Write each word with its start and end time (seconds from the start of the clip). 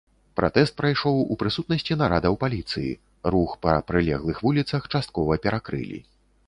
Пратэст 0.37 0.73
прайшоў 0.79 1.19
у 1.35 1.37
прысутнасці 1.41 1.97
нарадаў 2.03 2.39
паліцыі, 2.45 2.91
рух 3.37 3.55
па 3.67 3.77
прылеглых 3.91 4.37
вуліцах 4.49 4.93
часткова 4.93 5.41
перакрылі. 5.47 5.99